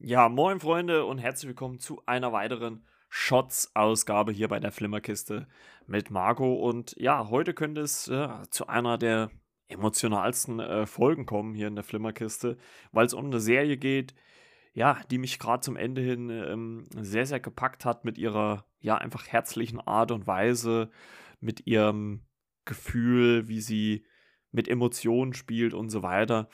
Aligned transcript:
Ja, 0.00 0.28
moin 0.28 0.60
Freunde 0.60 1.04
und 1.06 1.18
herzlich 1.18 1.48
willkommen 1.48 1.80
zu 1.80 2.00
einer 2.06 2.32
weiteren 2.32 2.86
Shots-Ausgabe 3.08 4.30
hier 4.30 4.46
bei 4.46 4.60
der 4.60 4.70
Flimmerkiste 4.70 5.48
mit 5.88 6.12
Marco. 6.12 6.54
Und 6.54 6.94
ja, 6.98 7.28
heute 7.30 7.52
könnte 7.52 7.80
es 7.80 8.06
äh, 8.06 8.28
zu 8.48 8.68
einer 8.68 8.96
der 8.96 9.28
emotionalsten 9.66 10.60
äh, 10.60 10.86
Folgen 10.86 11.26
kommen 11.26 11.52
hier 11.52 11.66
in 11.66 11.74
der 11.74 11.82
Flimmerkiste, 11.82 12.58
weil 12.92 13.06
es 13.06 13.12
um 13.12 13.24
eine 13.24 13.40
Serie 13.40 13.76
geht, 13.76 14.14
ja, 14.72 15.00
die 15.10 15.18
mich 15.18 15.40
gerade 15.40 15.62
zum 15.62 15.74
Ende 15.74 16.00
hin 16.00 16.30
ähm, 16.30 16.84
sehr, 16.94 17.26
sehr 17.26 17.40
gepackt 17.40 17.84
hat 17.84 18.04
mit 18.04 18.18
ihrer, 18.18 18.66
ja, 18.78 18.96
einfach 18.98 19.26
herzlichen 19.26 19.80
Art 19.80 20.12
und 20.12 20.28
Weise, 20.28 20.90
mit 21.40 21.66
ihrem 21.66 22.22
Gefühl, 22.66 23.48
wie 23.48 23.60
sie 23.60 24.06
mit 24.52 24.68
Emotionen 24.68 25.34
spielt 25.34 25.74
und 25.74 25.90
so 25.90 26.04
weiter. 26.04 26.48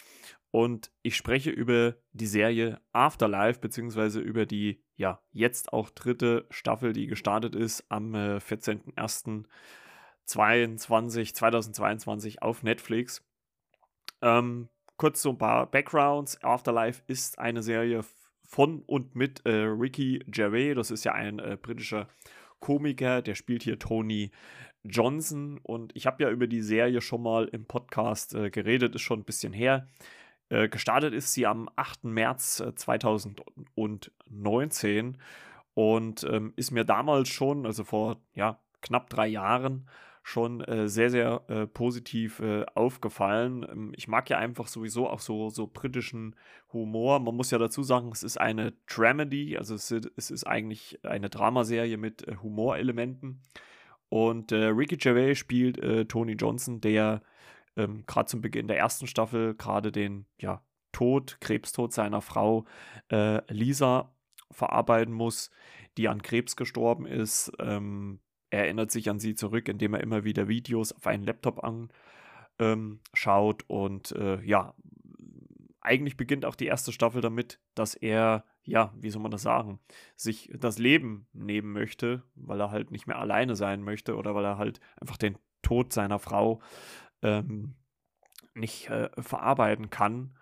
Und 0.55 0.93
ich 1.03 1.17
spreche 1.17 1.51
über 1.51 1.97
die 2.13 2.29
Serie 2.29 2.81
Afterlife, 2.93 3.59
beziehungsweise 3.59 4.21
über 4.21 4.47
die, 4.47 4.85
ja, 4.95 5.21
jetzt 5.33 5.73
auch 5.73 5.91
dritte 5.91 6.47
Staffel, 6.49 6.93
die 6.93 7.09
gestartet 7.09 7.57
ist 7.57 7.85
am 7.89 8.15
äh, 8.15 8.37
14.01.2022 8.37 11.35
2022 11.35 12.43
auf 12.43 12.63
Netflix. 12.63 13.27
Ähm, 14.23 14.69
kurz 14.97 15.23
so 15.23 15.31
ein 15.31 15.39
paar 15.39 15.69
Backgrounds. 15.69 16.41
Afterlife 16.45 17.03
ist 17.09 17.41
eine 17.41 17.65
Serie 17.65 18.05
von 18.45 18.85
und 18.87 19.17
mit 19.17 19.45
äh, 19.45 19.51
Ricky 19.51 20.23
Gervais. 20.29 20.77
Das 20.77 20.93
ist 20.93 21.03
ja 21.03 21.15
ein 21.15 21.41
äh, 21.41 21.59
britischer 21.61 22.07
Komiker, 22.61 23.23
der 23.23 23.35
spielt 23.35 23.65
hier 23.65 23.81
Tony 23.81 24.31
Johnson. 24.85 25.59
Und 25.65 25.91
ich 25.97 26.07
habe 26.07 26.23
ja 26.23 26.31
über 26.31 26.47
die 26.47 26.63
Serie 26.63 27.01
schon 27.01 27.25
mal 27.25 27.47
im 27.47 27.67
Podcast 27.67 28.37
äh, 28.37 28.51
geredet, 28.51 28.95
ist 28.95 29.03
schon 29.03 29.19
ein 29.19 29.25
bisschen 29.25 29.53
her. 29.53 29.89
Äh, 30.49 30.69
gestartet 30.69 31.15
ist 31.15 31.33
sie 31.33 31.47
am 31.47 31.69
8. 31.77 32.05
März 32.05 32.63
2019 32.75 35.15
äh, 35.15 35.19
und 35.75 36.25
ähm, 36.25 36.53
ist 36.57 36.71
mir 36.71 36.85
damals 36.85 37.29
schon, 37.29 37.67
also 37.67 37.85
vor 37.85 38.17
ja, 38.35 38.59
knapp 38.81 39.11
drei 39.11 39.27
Jahren, 39.27 39.87
schon 40.27 40.63
äh, 40.63 40.89
sehr, 40.89 41.11
sehr 41.11 41.43
äh, 41.49 41.67
positiv 41.67 42.41
äh, 42.41 42.65
aufgefallen. 42.75 43.67
Ähm, 43.71 43.93
ich 43.95 44.09
mag 44.09 44.31
ja 44.31 44.39
einfach 44.39 44.69
sowieso 44.69 45.09
auch 45.09 45.21
so, 45.21 45.51
so 45.51 45.67
britischen 45.67 46.35
Humor. 46.73 47.21
Man 47.21 47.37
muss 47.37 47.51
ja 47.51 47.59
dazu 47.59 47.83
sagen, 47.83 48.11
es 48.11 48.23
ist 48.23 48.41
eine 48.41 48.73
Dramedy, 48.87 49.59
also 49.59 49.75
es, 49.75 49.91
es 49.91 50.31
ist 50.31 50.45
eigentlich 50.45 50.99
eine 51.05 51.29
Dramaserie 51.29 51.99
mit 51.99 52.27
äh, 52.27 52.37
Humorelementen. 52.43 53.43
Und 54.09 54.53
Ricky 54.53 54.97
Gervais 54.97 55.35
spielt 55.35 56.09
Tony 56.09 56.35
Johnson, 56.35 56.81
der 56.81 57.21
ähm, 57.77 58.05
gerade 58.07 58.27
zum 58.27 58.41
Beginn 58.41 58.69
der 58.69 58.79
ersten 58.79 59.07
Staffel 59.07 59.55
gerade 59.55 59.93
den 59.93 60.27
ja, 60.41 60.63
Tod, 60.93 61.39
Krebstod 61.41 61.93
seiner 61.93 62.21
Frau 62.21 62.65
äh, 63.11 63.41
Lisa 63.53 64.15
verarbeiten 64.51 65.13
muss, 65.13 65.51
die 65.99 66.09
an 66.09 66.23
Krebs 66.23 66.57
gestorben 66.57 67.07
ist. 67.07 67.53
Ähm, 67.59 68.21
er 68.51 68.65
erinnert 68.65 68.91
sich 68.91 69.11
an 69.11 69.19
sie 69.19 69.35
zurück, 69.35 69.69
indem 69.69 69.95
er 69.95 70.01
immer 70.01 70.25
wieder 70.25 70.49
Videos 70.49 70.93
auf 70.93 71.07
einen 71.07 71.25
Laptop 71.25 71.65
anschaut. 71.65 71.93
Ähm, 72.61 73.01
und 73.67 74.13
äh, 74.13 74.41
ja, 74.45 74.75
eigentlich 75.81 76.17
beginnt 76.17 76.45
auch 76.45 76.55
die 76.55 76.67
erste 76.67 76.93
Staffel 76.93 77.21
damit, 77.21 77.61
dass 77.75 77.95
er, 77.95 78.45
ja, 78.63 78.93
wie 78.97 79.11
soll 79.11 79.23
man 79.23 79.33
das 79.33 79.43
sagen, 79.43 79.81
sich 80.17 80.51
das 80.57 80.79
Leben 80.79 81.27
nehmen 81.33 81.73
möchte, 81.73 82.23
weil 82.37 82.61
er 82.61 82.71
halt 82.71 82.91
nicht 82.91 83.07
mehr 83.07 83.19
alleine 83.19 83.57
sein 83.57 83.83
möchte 83.83 84.17
oder 84.17 84.35
weil 84.35 84.45
er 84.45 84.57
halt 84.57 84.81
einfach 85.01 85.17
den 85.19 85.37
Tod 85.63 85.93
seiner 85.93 86.19
Frau 86.19 86.61
ähm, 87.25 87.75
nicht 88.55 88.89
äh, 88.91 89.11
verarbeiten 89.21 89.91
kann. 89.91 90.37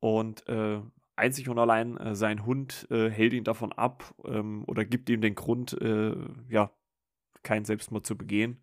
Und 0.00 0.46
äh, 0.48 0.80
einzig 1.16 1.48
und 1.48 1.58
allein 1.58 1.96
äh, 1.96 2.14
sein 2.14 2.44
Hund 2.44 2.86
äh, 2.90 3.08
hält 3.10 3.32
ihn 3.32 3.44
davon 3.44 3.72
ab 3.72 4.14
ähm, 4.24 4.64
oder 4.66 4.84
gibt 4.84 5.08
ihm 5.08 5.22
den 5.22 5.34
Grund, 5.34 5.72
äh, 5.80 6.14
ja, 6.48 6.70
keinen 7.42 7.64
Selbstmord 7.64 8.06
zu 8.06 8.16
begehen. 8.16 8.60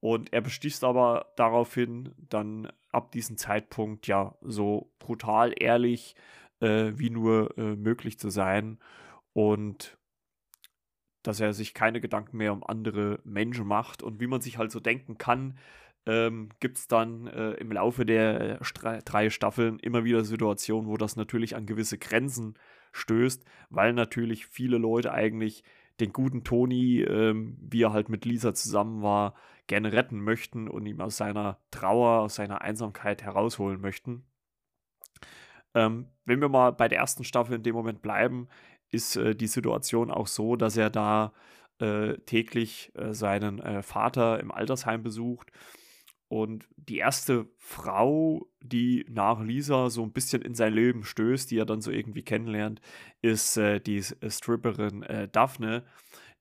Und 0.00 0.32
er 0.32 0.40
beschließt 0.40 0.84
aber 0.84 1.32
daraufhin, 1.36 2.14
dann 2.18 2.70
ab 2.90 3.12
diesem 3.12 3.36
Zeitpunkt 3.36 4.06
ja 4.06 4.34
so 4.40 4.92
brutal 4.98 5.54
ehrlich 5.56 6.16
äh, 6.60 6.92
wie 6.94 7.10
nur 7.10 7.52
möglich 7.56 8.18
zu 8.18 8.30
sein 8.30 8.78
und 9.32 9.98
dass 11.22 11.40
er 11.40 11.52
sich 11.52 11.74
keine 11.74 12.00
Gedanken 12.00 12.38
mehr 12.38 12.52
um 12.52 12.64
andere 12.64 13.20
Menschen 13.24 13.66
macht 13.66 14.02
und 14.02 14.20
wie 14.20 14.26
man 14.26 14.40
sich 14.40 14.58
halt 14.58 14.70
so 14.70 14.80
denken 14.80 15.18
kann, 15.18 15.58
ähm, 16.06 16.48
gibt 16.60 16.78
es 16.78 16.88
dann 16.88 17.26
äh, 17.26 17.52
im 17.52 17.72
Laufe 17.72 18.04
der 18.04 18.58
drei 19.04 19.30
Staffeln 19.30 19.78
immer 19.78 20.04
wieder 20.04 20.24
Situationen, 20.24 20.88
wo 20.88 20.96
das 20.96 21.16
natürlich 21.16 21.56
an 21.56 21.66
gewisse 21.66 21.98
Grenzen 21.98 22.54
stößt, 22.92 23.44
weil 23.68 23.92
natürlich 23.92 24.46
viele 24.46 24.78
Leute 24.78 25.12
eigentlich 25.12 25.62
den 26.00 26.12
guten 26.12 26.44
Toni, 26.44 27.02
ähm, 27.02 27.58
wie 27.60 27.82
er 27.82 27.92
halt 27.92 28.08
mit 28.08 28.24
Lisa 28.24 28.54
zusammen 28.54 29.02
war, 29.02 29.34
gerne 29.66 29.92
retten 29.92 30.20
möchten 30.20 30.68
und 30.68 30.86
ihm 30.86 31.00
aus 31.00 31.16
seiner 31.18 31.58
Trauer, 31.70 32.22
aus 32.22 32.36
seiner 32.36 32.62
Einsamkeit 32.62 33.22
herausholen 33.22 33.80
möchten. 33.80 34.24
Ähm, 35.74 36.08
wenn 36.24 36.40
wir 36.40 36.48
mal 36.48 36.72
bei 36.72 36.88
der 36.88 36.98
ersten 36.98 37.24
Staffel 37.24 37.56
in 37.56 37.62
dem 37.62 37.74
Moment 37.74 38.02
bleiben, 38.02 38.48
ist 38.90 39.16
äh, 39.16 39.36
die 39.36 39.46
Situation 39.46 40.10
auch 40.10 40.26
so, 40.26 40.56
dass 40.56 40.76
er 40.76 40.90
da 40.90 41.32
äh, 41.78 42.14
täglich 42.26 42.90
äh, 42.96 43.12
seinen 43.12 43.60
äh, 43.60 43.82
Vater 43.82 44.40
im 44.40 44.50
Altersheim 44.50 45.02
besucht 45.02 45.52
und 46.30 46.68
die 46.76 46.98
erste 46.98 47.48
Frau, 47.56 48.46
die 48.62 49.04
nach 49.10 49.42
Lisa 49.42 49.90
so 49.90 50.04
ein 50.04 50.12
bisschen 50.12 50.42
in 50.42 50.54
sein 50.54 50.72
Leben 50.72 51.02
stößt, 51.02 51.50
die 51.50 51.58
er 51.58 51.66
dann 51.66 51.80
so 51.80 51.90
irgendwie 51.90 52.22
kennenlernt, 52.22 52.80
ist 53.20 53.56
äh, 53.56 53.80
die 53.80 54.00
Stripperin 54.00 55.02
äh, 55.02 55.26
Daphne, 55.26 55.82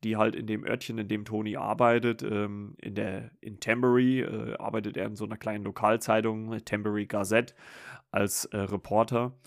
die 0.04 0.16
halt 0.16 0.36
in 0.36 0.46
dem 0.46 0.64
Örtchen, 0.64 1.00
in 1.00 1.08
dem 1.08 1.26
Tony 1.26 1.58
arbeitet, 1.58 2.22
ähm, 2.22 2.76
in 2.80 2.94
der 2.94 3.32
in 3.42 3.60
Tambury, 3.60 4.20
äh, 4.20 4.58
arbeitet 4.60 4.96
er 4.96 5.08
in 5.08 5.16
so 5.16 5.26
einer 5.26 5.38
kleinen 5.38 5.64
Lokalzeitung, 5.64 6.64
Tambury 6.66 7.08
Gazette, 7.08 7.56
als 8.12 8.46
äh, 8.46 8.58
Reporter. 8.58 9.40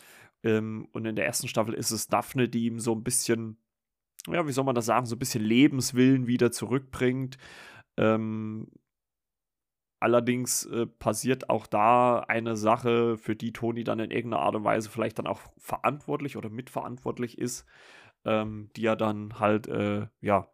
Ähm, 0.42 0.88
und 0.91 1.06
in 1.06 1.14
der 1.14 1.25
ersten 1.25 1.47
Staffel 1.47 1.72
ist 1.72 1.92
es 1.92 2.08
Daphne, 2.08 2.48
die 2.48 2.64
ihm 2.64 2.81
so 2.81 2.92
ein 2.97 3.04
bisschen, 3.04 3.58
ja, 4.26 4.44
wie 4.44 4.52
soll 4.52 4.64
man 4.64 4.75
das 4.75 4.86
sagen, 4.86 5.06
so 5.06 5.14
ein 5.14 5.20
bisschen 5.20 5.44
Lebenswillen 5.44 6.26
wieder 6.26 6.50
zurückbringt. 6.50 7.38
Ähm, 7.97 8.66
Allerdings 10.02 10.64
äh, 10.64 10.86
passiert 10.86 11.48
auch 11.48 11.68
da 11.68 12.24
eine 12.26 12.56
Sache, 12.56 13.16
für 13.16 13.36
die 13.36 13.52
Toni 13.52 13.84
dann 13.84 14.00
in 14.00 14.10
irgendeiner 14.10 14.42
Art 14.42 14.56
und 14.56 14.64
Weise 14.64 14.90
vielleicht 14.90 15.20
dann 15.20 15.28
auch 15.28 15.40
verantwortlich 15.58 16.36
oder 16.36 16.50
mitverantwortlich 16.50 17.38
ist, 17.38 17.66
ähm, 18.24 18.68
die 18.74 18.84
er 18.84 18.96
dann 18.96 19.38
halt, 19.38 19.68
äh, 19.68 20.08
ja, 20.20 20.48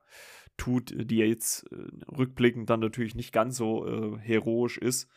tut, 0.59 0.93
die 0.95 1.23
er 1.23 1.29
jetzt 1.29 1.65
äh, 1.73 1.77
rückblickend 2.15 2.69
dann 2.69 2.81
natürlich 2.81 3.15
nicht 3.15 3.33
ganz 3.33 3.57
so 3.57 3.87
äh, 3.87 4.19
heroisch 4.19 4.77
ist. 4.77 5.09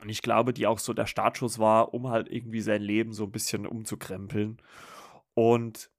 Und 0.00 0.08
ich 0.08 0.22
glaube, 0.22 0.54
die 0.54 0.68
auch 0.68 0.78
so 0.78 0.92
der 0.92 1.06
Startschuss 1.06 1.58
war, 1.58 1.94
um 1.94 2.10
halt 2.10 2.30
irgendwie 2.30 2.60
sein 2.60 2.80
Leben 2.80 3.12
so 3.12 3.24
ein 3.24 3.32
bisschen 3.32 3.66
umzukrempeln. 3.66 4.58
Und 5.34 5.90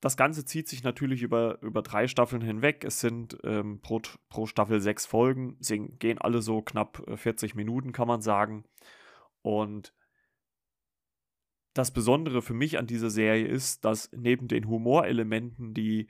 das 0.00 0.16
Ganze 0.16 0.44
zieht 0.44 0.68
sich 0.68 0.84
natürlich 0.84 1.22
über, 1.22 1.60
über 1.60 1.82
drei 1.82 2.06
Staffeln 2.06 2.42
hinweg. 2.42 2.84
Es 2.84 3.00
sind 3.00 3.36
ähm, 3.42 3.80
pro, 3.80 4.00
pro 4.28 4.46
Staffel 4.46 4.80
sechs 4.80 5.06
Folgen. 5.06 5.56
Sie 5.60 5.78
gehen 5.98 6.18
alle 6.18 6.40
so 6.40 6.62
knapp 6.62 7.02
40 7.16 7.52
äh, 7.52 7.56
Minuten, 7.56 7.92
kann 7.92 8.06
man 8.06 8.22
sagen. 8.22 8.64
Und 9.42 9.92
das 11.74 11.92
Besondere 11.92 12.42
für 12.42 12.54
mich 12.54 12.78
an 12.78 12.86
dieser 12.86 13.10
Serie 13.10 13.46
ist, 13.46 13.84
dass 13.84 14.10
neben 14.12 14.48
den 14.48 14.68
Humorelementen, 14.68 15.74
die 15.74 16.08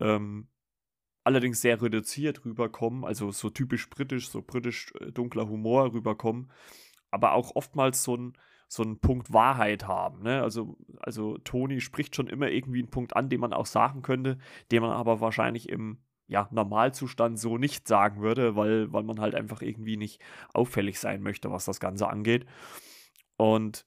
ähm, 0.00 0.48
allerdings 1.24 1.60
sehr 1.60 1.80
reduziert 1.80 2.44
rüberkommen, 2.44 3.04
also 3.04 3.30
so 3.30 3.50
typisch 3.50 3.88
britisch, 3.88 4.28
so 4.28 4.42
britisch 4.42 4.92
äh, 5.00 5.10
dunkler 5.10 5.48
Humor 5.48 5.92
rüberkommen, 5.92 6.52
aber 7.10 7.32
auch 7.32 7.56
oftmals 7.56 8.04
so 8.04 8.16
ein 8.16 8.38
so 8.68 8.82
einen 8.82 8.98
Punkt 8.98 9.32
Wahrheit 9.32 9.86
haben. 9.86 10.22
Ne? 10.22 10.42
Also, 10.42 10.76
also 10.98 11.38
Toni 11.38 11.80
spricht 11.80 12.16
schon 12.16 12.26
immer 12.26 12.48
irgendwie 12.48 12.80
einen 12.80 12.90
Punkt 12.90 13.14
an, 13.14 13.28
den 13.28 13.40
man 13.40 13.52
auch 13.52 13.66
sagen 13.66 14.02
könnte, 14.02 14.38
den 14.70 14.82
man 14.82 14.90
aber 14.90 15.20
wahrscheinlich 15.20 15.68
im 15.68 15.98
ja, 16.28 16.48
Normalzustand 16.50 17.38
so 17.38 17.56
nicht 17.56 17.86
sagen 17.86 18.20
würde, 18.20 18.56
weil, 18.56 18.92
weil 18.92 19.04
man 19.04 19.20
halt 19.20 19.34
einfach 19.34 19.62
irgendwie 19.62 19.96
nicht 19.96 20.20
auffällig 20.52 20.98
sein 20.98 21.22
möchte, 21.22 21.50
was 21.52 21.64
das 21.64 21.78
Ganze 21.78 22.08
angeht. 22.08 22.46
Und 23.36 23.86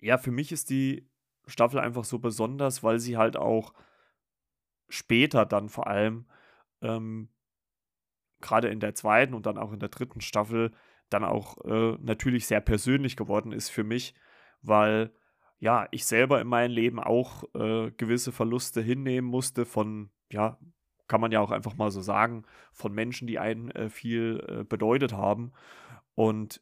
ja, 0.00 0.18
für 0.18 0.32
mich 0.32 0.50
ist 0.50 0.70
die 0.70 1.08
Staffel 1.46 1.78
einfach 1.78 2.04
so 2.04 2.18
besonders, 2.18 2.82
weil 2.82 2.98
sie 2.98 3.16
halt 3.16 3.36
auch 3.36 3.72
später 4.88 5.46
dann 5.46 5.68
vor 5.68 5.86
allem 5.86 6.26
ähm, 6.82 7.28
gerade 8.40 8.68
in 8.68 8.80
der 8.80 8.94
zweiten 8.94 9.34
und 9.34 9.46
dann 9.46 9.58
auch 9.58 9.72
in 9.72 9.80
der 9.80 9.88
dritten 9.88 10.20
Staffel 10.20 10.72
dann 11.10 11.24
auch 11.24 11.64
äh, 11.64 11.96
natürlich 12.00 12.46
sehr 12.46 12.60
persönlich 12.60 13.16
geworden 13.16 13.52
ist 13.52 13.70
für 13.70 13.84
mich, 13.84 14.14
weil 14.62 15.12
ja, 15.58 15.88
ich 15.90 16.04
selber 16.04 16.40
in 16.40 16.48
meinem 16.48 16.72
Leben 16.72 17.00
auch 17.00 17.44
äh, 17.54 17.90
gewisse 17.92 18.32
Verluste 18.32 18.82
hinnehmen 18.82 19.28
musste 19.28 19.64
von, 19.64 20.10
ja, 20.30 20.58
kann 21.08 21.20
man 21.20 21.32
ja 21.32 21.40
auch 21.40 21.50
einfach 21.50 21.76
mal 21.76 21.90
so 21.90 22.00
sagen, 22.00 22.44
von 22.72 22.92
Menschen, 22.92 23.26
die 23.26 23.38
einen 23.38 23.70
äh, 23.70 23.88
viel 23.88 24.44
äh, 24.48 24.64
bedeutet 24.64 25.12
haben. 25.12 25.52
Und 26.14 26.60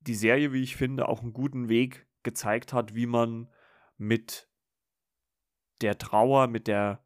die 0.00 0.14
Serie, 0.14 0.52
wie 0.52 0.62
ich 0.62 0.76
finde, 0.76 1.08
auch 1.08 1.22
einen 1.22 1.32
guten 1.32 1.68
Weg 1.68 2.06
gezeigt 2.22 2.72
hat, 2.72 2.94
wie 2.94 3.06
man 3.06 3.48
mit 3.96 4.50
der 5.80 5.98
Trauer, 5.98 6.46
mit 6.46 6.66
der 6.66 7.04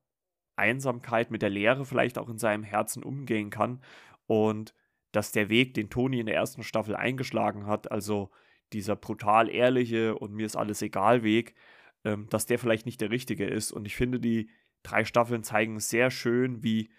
Einsamkeit, 0.56 1.30
mit 1.30 1.42
der 1.42 1.50
Leere 1.50 1.84
vielleicht 1.84 2.18
auch 2.18 2.28
in 2.28 2.38
seinem 2.38 2.64
Herzen 2.64 3.02
umgehen 3.02 3.50
kann 3.50 3.82
und 4.26 4.74
dass 5.12 5.32
der 5.32 5.48
Weg, 5.48 5.74
den 5.74 5.90
Toni 5.90 6.20
in 6.20 6.26
der 6.26 6.34
ersten 6.34 6.62
Staffel 6.62 6.94
eingeschlagen 6.96 7.66
hat, 7.66 7.90
also 7.90 8.30
dieser 8.72 8.96
brutal 8.96 9.48
ehrliche 9.48 10.16
und 10.16 10.32
mir 10.32 10.46
ist 10.46 10.56
alles 10.56 10.82
egal 10.82 11.22
Weg, 11.22 11.54
ähm, 12.04 12.26
dass 12.30 12.46
der 12.46 12.58
vielleicht 12.58 12.86
nicht 12.86 13.00
der 13.00 13.10
richtige 13.10 13.46
ist. 13.46 13.72
Und 13.72 13.86
ich 13.86 13.96
finde, 13.96 14.20
die 14.20 14.50
drei 14.82 15.04
Staffeln 15.04 15.42
zeigen 15.42 15.80
sehr 15.80 16.10
schön, 16.10 16.62
wie 16.62 16.90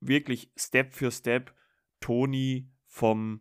wirklich 0.00 0.50
Step 0.56 0.94
für 0.94 1.10
Step 1.10 1.54
Toni 2.00 2.70
vom 2.86 3.40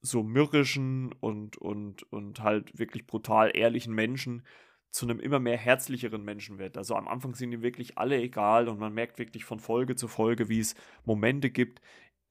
so 0.00 0.22
mürrischen 0.22 1.12
und, 1.20 1.58
und, 1.58 2.10
und 2.12 2.40
halt 2.40 2.78
wirklich 2.78 3.06
brutal 3.06 3.50
ehrlichen 3.54 3.94
Menschen 3.94 4.46
zu 4.90 5.06
einem 5.06 5.20
immer 5.20 5.38
mehr 5.38 5.58
herzlicheren 5.58 6.24
Menschen 6.24 6.58
wird. 6.58 6.76
Also 6.76 6.96
am 6.96 7.06
Anfang 7.06 7.34
sind 7.34 7.52
ihm 7.52 7.62
wirklich 7.62 7.98
alle 7.98 8.20
egal 8.20 8.68
und 8.68 8.78
man 8.78 8.92
merkt 8.92 9.18
wirklich 9.18 9.44
von 9.44 9.60
Folge 9.60 9.94
zu 9.94 10.08
Folge, 10.08 10.48
wie 10.48 10.58
es 10.58 10.74
Momente 11.04 11.50
gibt, 11.50 11.80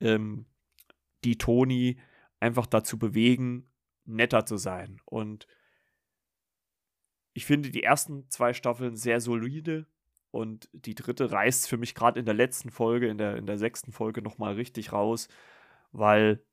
ähm, 0.02 0.46
die 1.24 1.38
Toni 1.38 2.00
einfach 2.39 2.66
dazu 2.66 2.98
bewegen, 2.98 3.69
netter 4.06 4.45
zu 4.45 4.57
sein. 4.57 5.01
Und 5.06 5.48
ich 7.33 7.45
finde 7.45 7.69
die 7.69 7.83
ersten 7.83 8.30
zwei 8.30 8.54
Staffeln 8.54 8.95
sehr 8.95 9.21
solide 9.21 9.88
und 10.31 10.69
die 10.74 10.95
dritte 10.95 11.31
reißt 11.31 11.68
für 11.68 11.77
mich 11.77 11.95
gerade 11.95 12.19
in 12.19 12.25
der 12.25 12.33
letzten 12.33 12.69
Folge, 12.69 13.07
in 13.07 13.18
der, 13.18 13.38
in 13.38 13.45
der 13.45 13.57
sechsten 13.57 13.92
Folge 13.92 14.21
nochmal 14.21 14.54
richtig 14.54 14.92
raus, 14.92 15.27
weil 15.92 16.44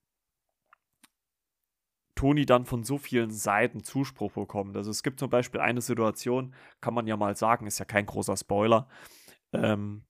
Toni 2.14 2.46
dann 2.46 2.64
von 2.64 2.82
so 2.82 2.96
vielen 2.96 3.30
Seiten 3.30 3.84
Zuspruch 3.84 4.32
bekommt. 4.32 4.76
Also 4.76 4.90
es 4.90 5.02
gibt 5.02 5.20
zum 5.20 5.28
Beispiel 5.28 5.60
eine 5.60 5.82
Situation, 5.82 6.54
kann 6.80 6.94
man 6.94 7.06
ja 7.06 7.16
mal 7.16 7.36
sagen, 7.36 7.66
ist 7.66 7.78
ja 7.78 7.84
kein 7.84 8.06
großer 8.06 8.36
Spoiler, 8.36 8.88
ähm, 9.52 10.04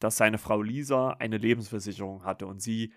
dass 0.00 0.16
seine 0.16 0.38
Frau 0.38 0.60
Lisa 0.60 1.10
eine 1.10 1.38
Lebensversicherung 1.38 2.24
hatte 2.24 2.46
und 2.46 2.60
sie 2.60 2.92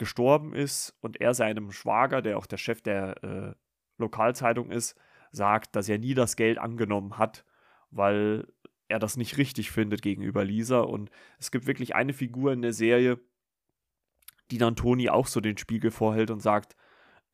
gestorben 0.00 0.54
ist 0.54 0.96
und 1.00 1.20
er 1.20 1.34
seinem 1.34 1.70
Schwager, 1.70 2.22
der 2.22 2.38
auch 2.38 2.46
der 2.46 2.56
Chef 2.56 2.80
der 2.80 3.22
äh, 3.22 3.54
Lokalzeitung 3.98 4.70
ist, 4.70 4.98
sagt, 5.30 5.76
dass 5.76 5.90
er 5.90 5.98
nie 5.98 6.14
das 6.14 6.36
Geld 6.36 6.58
angenommen 6.58 7.18
hat, 7.18 7.44
weil 7.90 8.48
er 8.88 8.98
das 8.98 9.18
nicht 9.18 9.36
richtig 9.36 9.70
findet 9.70 10.00
gegenüber 10.00 10.42
Lisa. 10.42 10.80
Und 10.80 11.10
es 11.38 11.50
gibt 11.50 11.66
wirklich 11.66 11.94
eine 11.94 12.14
Figur 12.14 12.52
in 12.52 12.62
der 12.62 12.72
Serie, 12.72 13.20
die 14.50 14.56
dann 14.56 14.74
Toni 14.74 15.10
auch 15.10 15.26
so 15.26 15.40
den 15.40 15.58
Spiegel 15.58 15.90
vorhält 15.90 16.30
und 16.30 16.40
sagt, 16.40 16.76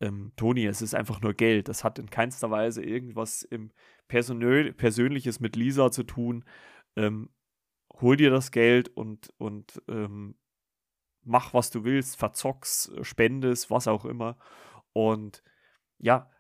ähm, 0.00 0.32
Toni, 0.34 0.66
es 0.66 0.82
ist 0.82 0.94
einfach 0.94 1.20
nur 1.20 1.34
Geld. 1.34 1.68
Das 1.68 1.84
hat 1.84 2.00
in 2.00 2.10
keinster 2.10 2.50
Weise 2.50 2.82
irgendwas 2.82 3.42
im 3.44 3.70
Persönö 4.08 4.72
Persönliches 4.72 5.38
mit 5.38 5.54
Lisa 5.54 5.92
zu 5.92 6.02
tun. 6.02 6.44
Ähm, 6.96 7.30
hol 8.00 8.16
dir 8.16 8.30
das 8.30 8.50
Geld 8.50 8.88
und, 8.88 9.32
und 9.38 9.80
ähm, 9.88 10.34
mach, 11.26 11.55
was 11.55 11.70
du 11.70 11.84
willst, 11.84 12.17
verzock's, 12.17 12.90
spendest, 13.02 13.70
was 13.70 13.88
auch 13.88 14.05
immer. 14.05 14.38
Und 14.93 15.43
ja, 15.99 16.31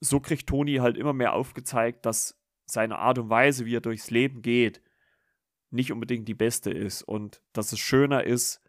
so 0.00 0.20
kriegt 0.20 0.48
Toni 0.48 0.76
halt 0.76 0.96
immer 0.96 1.12
mehr 1.12 1.32
aufgezeigt, 1.32 2.06
dass 2.06 2.40
seine 2.66 2.98
Art 2.98 3.18
und 3.18 3.30
Weise, 3.30 3.66
wie 3.66 3.76
er 3.76 3.80
durchs 3.80 4.10
Leben 4.10 4.42
geht, 4.42 4.82
nicht 5.70 5.92
unbedingt 5.92 6.28
die 6.28 6.34
beste 6.34 6.70
ist 6.70 7.02
und 7.02 7.42
dass 7.52 7.72
es 7.72 7.78
schöner 7.78 8.24
ist, 8.24 8.62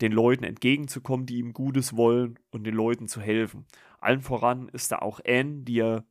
den 0.00 0.12
Leuten 0.12 0.44
entgegenzukommen, 0.44 1.26
die 1.26 1.38
ihm 1.38 1.52
Gutes 1.52 1.96
wollen 1.96 2.38
und 2.50 2.64
den 2.64 2.74
Leuten 2.74 3.08
zu 3.08 3.20
helfen. 3.20 3.66
Allen 3.98 4.22
voran 4.22 4.68
ist 4.68 4.92
da 4.92 4.98
auch 5.00 5.20
Anne, 5.26 5.62
die 5.62 5.80
er 5.80 6.06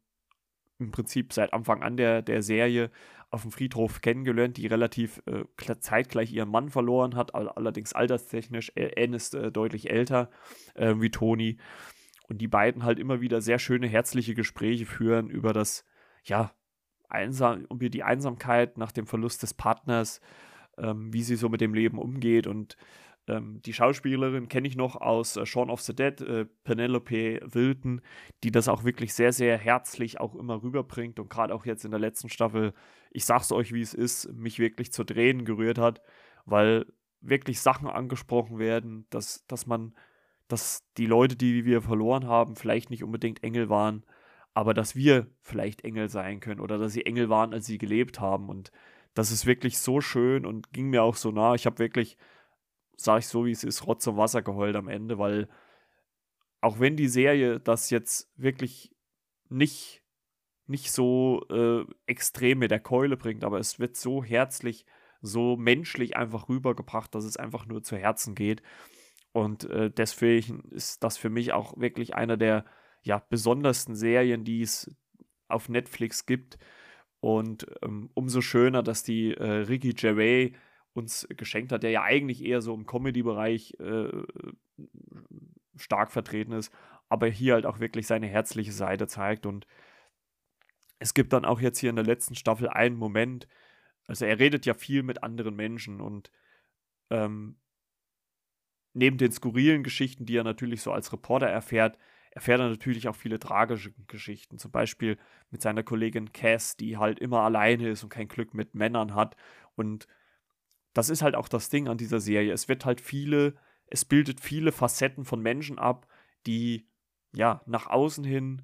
im 0.79 0.91
Prinzip 0.91 1.33
seit 1.33 1.53
Anfang 1.53 1.83
an 1.83 1.97
der, 1.97 2.21
der 2.21 2.41
Serie 2.41 2.89
auf 3.31 3.43
dem 3.43 3.51
Friedhof 3.51 4.01
kennengelernt, 4.01 4.57
die 4.57 4.67
relativ 4.67 5.21
äh, 5.27 5.43
zeitgleich 5.79 6.31
ihren 6.33 6.49
Mann 6.49 6.69
verloren 6.69 7.15
hat, 7.15 7.35
allerdings 7.35 7.93
alterstechnisch. 7.93 8.71
Anne 8.75 9.15
ist 9.15 9.35
äh, 9.35 9.51
deutlich 9.51 9.91
älter 9.91 10.29
äh, 10.73 10.95
wie 10.97 11.11
Toni. 11.11 11.57
Und 12.27 12.39
die 12.39 12.47
beiden 12.47 12.83
halt 12.83 12.99
immer 12.99 13.21
wieder 13.21 13.41
sehr 13.41 13.59
schöne, 13.59 13.87
herzliche 13.87 14.33
Gespräche 14.33 14.85
führen 14.85 15.29
über 15.29 15.53
das, 15.53 15.85
ja, 16.23 16.51
einsam, 17.07 17.65
über 17.65 17.89
die 17.89 18.03
Einsamkeit 18.03 18.77
nach 18.77 18.91
dem 18.91 19.05
Verlust 19.05 19.43
des 19.43 19.53
Partners, 19.53 20.21
ähm, 20.77 21.11
wie 21.13 21.23
sie 21.23 21.35
so 21.35 21.49
mit 21.49 21.61
dem 21.61 21.73
Leben 21.73 21.97
umgeht 21.97 22.47
und 22.47 22.77
ähm, 23.29 23.61
die 23.61 23.73
Schauspielerin 23.73 24.49
kenne 24.49 24.67
ich 24.67 24.75
noch 24.75 24.95
aus 24.95 25.37
äh, 25.37 25.45
Shaun 25.45 25.69
of 25.69 25.81
the 25.81 25.95
Dead, 25.95 26.19
äh, 26.21 26.45
Penelope 26.63 27.39
Wilton, 27.43 28.01
die 28.43 28.51
das 28.51 28.67
auch 28.67 28.83
wirklich 28.83 29.13
sehr, 29.13 29.31
sehr 29.31 29.57
herzlich 29.57 30.19
auch 30.19 30.35
immer 30.35 30.63
rüberbringt 30.63 31.19
und 31.19 31.29
gerade 31.29 31.53
auch 31.53 31.65
jetzt 31.65 31.85
in 31.85 31.91
der 31.91 31.99
letzten 31.99 32.29
Staffel, 32.29 32.73
ich 33.11 33.25
sag's 33.25 33.51
euch, 33.51 33.73
wie 33.73 33.81
es 33.81 33.93
ist, 33.93 34.33
mich 34.33 34.59
wirklich 34.59 34.91
zu 34.91 35.03
Tränen 35.03 35.45
gerührt 35.45 35.77
hat, 35.77 36.01
weil 36.45 36.85
wirklich 37.21 37.61
Sachen 37.61 37.87
angesprochen 37.87 38.59
werden, 38.59 39.05
dass, 39.09 39.45
dass 39.47 39.67
man, 39.67 39.93
dass 40.47 40.83
die 40.97 41.05
Leute, 41.05 41.35
die 41.35 41.65
wir 41.65 41.81
verloren 41.81 42.27
haben, 42.27 42.55
vielleicht 42.55 42.89
nicht 42.89 43.03
unbedingt 43.03 43.43
Engel 43.43 43.69
waren, 43.69 44.05
aber 44.53 44.73
dass 44.73 44.95
wir 44.95 45.27
vielleicht 45.41 45.83
Engel 45.83 46.09
sein 46.09 46.39
können 46.39 46.59
oder 46.59 46.77
dass 46.77 46.93
sie 46.93 47.05
Engel 47.05 47.29
waren, 47.29 47.53
als 47.53 47.67
sie 47.67 47.77
gelebt 47.77 48.19
haben 48.19 48.49
und 48.49 48.71
das 49.13 49.31
ist 49.31 49.45
wirklich 49.45 49.77
so 49.77 50.01
schön 50.01 50.45
und 50.45 50.71
ging 50.71 50.89
mir 50.89 51.03
auch 51.03 51.15
so 51.15 51.31
nah. 51.31 51.53
Ich 51.55 51.65
habe 51.65 51.79
wirklich 51.79 52.17
sage 52.99 53.19
ich 53.19 53.27
so, 53.27 53.45
wie 53.45 53.51
es 53.51 53.63
ist, 53.63 53.87
Rotz 53.87 54.05
und 54.07 54.17
Wasser 54.17 54.41
geheult 54.41 54.75
am 54.75 54.87
Ende, 54.87 55.17
weil 55.17 55.47
auch 56.61 56.79
wenn 56.79 56.97
die 56.97 57.07
Serie 57.07 57.59
das 57.59 57.89
jetzt 57.89 58.31
wirklich 58.35 58.93
nicht, 59.49 60.03
nicht 60.67 60.91
so 60.91 61.45
äh, 61.49 61.85
extrem 62.05 62.59
mit 62.59 62.71
der 62.71 62.79
Keule 62.79 63.17
bringt, 63.17 63.43
aber 63.43 63.59
es 63.59 63.79
wird 63.79 63.95
so 63.95 64.23
herzlich, 64.23 64.85
so 65.21 65.55
menschlich 65.55 66.17
einfach 66.17 66.49
rübergebracht, 66.49 67.13
dass 67.15 67.23
es 67.23 67.37
einfach 67.37 67.65
nur 67.65 67.83
zu 67.83 67.97
Herzen 67.97 68.35
geht. 68.35 68.61
Und 69.31 69.69
äh, 69.69 69.89
deswegen 69.89 70.61
ist 70.71 71.03
das 71.03 71.17
für 71.17 71.29
mich 71.29 71.53
auch 71.53 71.77
wirklich 71.77 72.15
einer 72.15 72.37
der 72.37 72.65
ja, 73.03 73.19
besondersten 73.29 73.95
Serien, 73.95 74.43
die 74.43 74.61
es 74.61 74.93
auf 75.47 75.69
Netflix 75.69 76.25
gibt. 76.25 76.57
Und 77.21 77.65
ähm, 77.81 78.09
umso 78.13 78.41
schöner, 78.41 78.83
dass 78.83 79.03
die 79.03 79.33
äh, 79.33 79.43
Ricky 79.43 79.93
Gervais 79.93 80.53
uns 80.99 81.27
geschenkt 81.29 81.71
hat, 81.71 81.83
der 81.83 81.91
ja 81.91 82.03
eigentlich 82.03 82.43
eher 82.43 82.61
so 82.61 82.73
im 82.73 82.85
Comedy-Bereich 82.85 83.75
äh, 83.79 84.09
stark 85.75 86.11
vertreten 86.11 86.51
ist, 86.51 86.71
aber 87.07 87.27
hier 87.27 87.55
halt 87.55 87.65
auch 87.65 87.79
wirklich 87.79 88.05
seine 88.05 88.27
herzliche 88.27 88.71
Seite 88.71 89.07
zeigt. 89.07 89.45
Und 89.45 89.65
es 90.99 91.13
gibt 91.13 91.33
dann 91.33 91.45
auch 91.45 91.59
jetzt 91.59 91.79
hier 91.79 91.89
in 91.89 91.95
der 91.95 92.05
letzten 92.05 92.35
Staffel 92.35 92.69
einen 92.69 92.97
Moment, 92.97 93.47
also 94.05 94.25
er 94.25 94.39
redet 94.39 94.65
ja 94.65 94.73
viel 94.73 95.03
mit 95.03 95.23
anderen 95.23 95.55
Menschen 95.55 96.01
und 96.01 96.31
ähm, 97.09 97.57
neben 98.93 99.17
den 99.17 99.31
skurrilen 99.31 99.83
Geschichten, 99.83 100.25
die 100.25 100.35
er 100.35 100.43
natürlich 100.43 100.81
so 100.81 100.91
als 100.91 101.13
Reporter 101.13 101.47
erfährt, 101.47 101.97
erfährt 102.31 102.59
er 102.59 102.69
natürlich 102.69 103.07
auch 103.07 103.15
viele 103.15 103.39
tragische 103.39 103.91
Geschichten. 104.07 104.57
Zum 104.57 104.71
Beispiel 104.71 105.17
mit 105.51 105.61
seiner 105.61 105.83
Kollegin 105.83 106.31
Cass, 106.31 106.75
die 106.77 106.97
halt 106.97 107.19
immer 107.19 107.41
alleine 107.41 107.89
ist 107.89 108.03
und 108.03 108.09
kein 108.09 108.27
Glück 108.27 108.53
mit 108.53 108.75
Männern 108.75 109.15
hat 109.15 109.35
und 109.75 110.07
das 110.93 111.09
ist 111.09 111.21
halt 111.21 111.35
auch 111.35 111.47
das 111.47 111.69
Ding 111.69 111.87
an 111.87 111.97
dieser 111.97 112.19
Serie. 112.19 112.53
Es 112.53 112.67
wird 112.67 112.85
halt 112.85 113.01
viele, 113.01 113.55
es 113.87 114.05
bildet 114.05 114.39
viele 114.39 114.71
Facetten 114.71 115.25
von 115.25 115.41
Menschen 115.41 115.79
ab, 115.79 116.07
die 116.45 116.87
ja 117.33 117.61
nach 117.65 117.87
außen 117.87 118.23
hin 118.23 118.63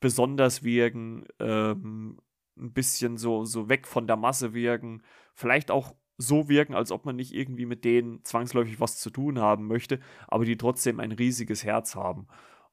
besonders 0.00 0.62
wirken, 0.62 1.24
ähm, 1.40 2.20
ein 2.56 2.72
bisschen 2.72 3.16
so, 3.16 3.44
so 3.44 3.68
weg 3.68 3.86
von 3.86 4.06
der 4.06 4.16
Masse 4.16 4.52
wirken, 4.52 5.02
vielleicht 5.34 5.70
auch 5.70 5.94
so 6.16 6.48
wirken, 6.48 6.74
als 6.74 6.92
ob 6.92 7.04
man 7.04 7.16
nicht 7.16 7.32
irgendwie 7.32 7.66
mit 7.66 7.84
denen 7.84 8.22
zwangsläufig 8.24 8.80
was 8.80 8.98
zu 8.98 9.10
tun 9.10 9.38
haben 9.40 9.66
möchte, 9.66 10.00
aber 10.28 10.44
die 10.44 10.56
trotzdem 10.56 11.00
ein 11.00 11.12
riesiges 11.12 11.64
Herz 11.64 11.96
haben. 11.96 12.28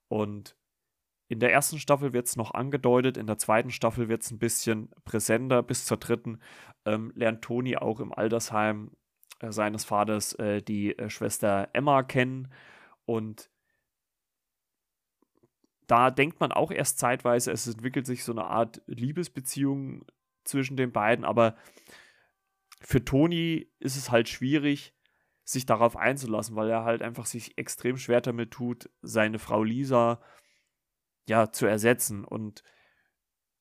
Und 0.08 0.56
in 1.32 1.40
der 1.40 1.54
ersten 1.54 1.80
Staffel 1.80 2.12
wird 2.12 2.28
es 2.28 2.36
noch 2.36 2.54
angedeutet, 2.54 3.16
in 3.16 3.26
der 3.26 3.38
zweiten 3.38 3.72
Staffel 3.72 4.10
wird 4.10 4.22
es 4.22 4.32
ein 4.32 4.38
bisschen 4.38 4.90
präsenter. 5.06 5.64
Bis 5.64 5.86
zur 5.86 5.96
dritten 5.96 6.42
ähm, 6.84 7.14
lernt 7.16 7.42
Toni 7.42 7.78
auch 7.78 8.02
im 8.02 8.12
Altersheim 8.12 8.92
äh, 9.40 9.50
seines 9.50 9.86
Vaters 9.86 10.34
äh, 10.34 10.62
die 10.62 11.00
äh, 11.00 11.10
Schwester 11.10 11.70
Emma 11.72 12.04
kennen. 12.04 12.52
Und 13.06 13.50
da 15.88 16.12
denkt 16.12 16.42
man 16.42 16.52
auch 16.52 16.70
erst 16.70 17.00
zeitweise, 17.00 17.54
es 17.54 17.66
entwickelt 17.66 18.06
sich 18.06 18.26
so 18.26 18.34
eine 18.34 18.44
Art 18.44 18.82
Liebesbeziehung 18.88 20.04
zwischen 20.44 20.76
den 20.76 20.92
beiden. 20.92 21.24
Aber 21.24 21.56
für 22.82 23.06
Toni 23.06 23.72
ist 23.80 23.96
es 23.96 24.12
halt 24.12 24.28
schwierig, 24.28 24.94
sich 25.46 25.66
darauf 25.66 25.96
einzulassen, 25.96 26.58
weil 26.58 26.70
er 26.70 26.84
halt 26.84 27.02
einfach 27.02 27.26
sich 27.26 27.58
extrem 27.58 27.96
schwer 27.96 28.20
damit 28.20 28.52
tut, 28.52 28.90
seine 29.02 29.40
Frau 29.40 29.64
Lisa 29.64 30.20
ja, 31.32 31.50
zu 31.50 31.66
ersetzen. 31.66 32.26
Und 32.26 32.62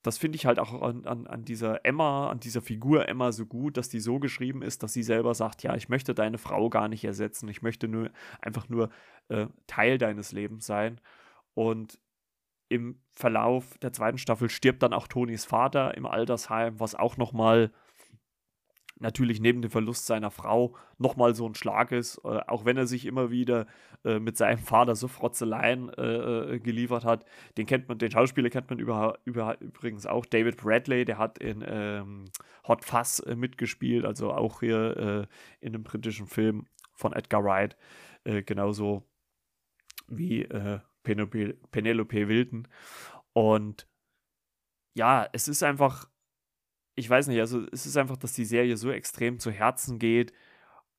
das 0.03 0.19
finde 0.19 0.35
ich 0.35 0.45
halt 0.45 0.59
auch 0.59 0.83
an, 0.83 1.07
an, 1.07 1.29
an 1.29 1.45
dieser 1.45 1.85
Emma, 1.85 2.29
an 2.29 2.41
dieser 2.41 2.63
Figur 2.63 3.09
Emma 3.09 3.31
so 3.31 3.47
gut, 3.47 3.77
dass 3.77 3.89
die 3.89 4.01
so 4.01 4.19
geschrieben 4.19 4.61
ist, 4.61 4.83
dass 4.83 4.93
sie 4.93 5.05
selber 5.05 5.35
sagt, 5.35 5.63
ja, 5.63 5.77
ich 5.77 5.89
möchte 5.89 6.13
deine 6.13 6.39
Frau 6.39 6.69
gar 6.69 6.89
nicht 6.89 7.05
ersetzen, 7.05 7.49
ich 7.49 7.63
möchte 7.63 7.87
nur 7.87 8.11
einfach 8.41 8.69
nur 8.69 8.91
äh, 9.29 9.47
Teil 9.69 9.99
deines 9.99 10.33
Lebens 10.33 10.67
sein. 10.67 11.01
Und 11.55 12.01
im 12.69 13.01
Verlauf 13.13 13.79
der 13.79 13.93
zweiten 13.93 14.19
Staffel 14.19 14.51
stirbt 14.51 14.83
dann 14.83 14.93
auch 14.93 15.07
Tonys 15.07 15.45
Vater 15.45 15.97
im 15.97 16.07
Altersheim, 16.07 16.81
was 16.81 16.97
auch 16.97 17.19
nochmal 17.19 17.71
natürlich 19.01 19.41
neben 19.41 19.63
dem 19.63 19.71
Verlust 19.71 20.07
seiner 20.07 20.31
Frau 20.31 20.77
nochmal 20.99 21.35
so 21.35 21.47
ein 21.47 21.55
Schlag 21.55 21.91
ist, 21.91 22.19
äh, 22.19 22.41
auch 22.47 22.65
wenn 22.65 22.77
er 22.77 22.87
sich 22.87 23.07
immer 23.07 23.31
wieder 23.31 23.67
äh, 24.05 24.19
mit 24.19 24.37
seinem 24.37 24.59
Vater 24.59 24.95
so 24.95 25.09
Frotzeleien 25.09 25.89
äh, 25.95 26.55
äh, 26.55 26.59
geliefert 26.61 27.05
hat. 27.05 27.25
Den 27.57 27.67
kennt 27.67 27.89
man, 27.89 27.99
den 27.99 28.11
Schauspieler 28.11 28.51
kennt 28.51 28.71
man 28.71 28.79
über, 28.79 29.19
über, 29.25 29.61
übrigens 29.61 30.07
auch, 30.07 30.27
David 30.27 30.59
Bradley, 30.59 31.05
der 31.05 31.19
hat 31.19 31.39
in 31.39 31.65
ähm, 31.67 32.27
Hot 32.69 32.85
Fuzz 32.85 33.21
äh, 33.21 33.35
mitgespielt, 33.35 34.05
also 34.05 34.33
auch 34.33 34.61
hier 34.61 34.97
äh, 34.97 35.65
in 35.65 35.75
einem 35.75 35.83
britischen 35.83 36.27
Film 36.27 36.67
von 36.95 37.15
Edgar 37.15 37.43
Wright, 37.43 37.77
genauso 38.45 39.03
wie 40.09 40.47
Penelope, 41.03 41.55
Penelope 41.71 42.29
Wilton. 42.29 42.69
Und 43.33 43.89
ja, 44.95 45.27
es 45.33 45.49
ist 45.49 45.63
einfach, 45.63 46.11
ich 47.01 47.11
weiß 47.11 47.27
nicht, 47.29 47.41
also 47.41 47.67
es 47.73 47.87
ist 47.87 47.97
einfach, 47.97 48.17
dass 48.17 48.35
die 48.35 48.45
Serie 48.45 48.77
so 48.77 48.91
extrem 48.91 49.39
zu 49.39 49.51
Herzen 49.51 49.99
geht, 49.99 50.33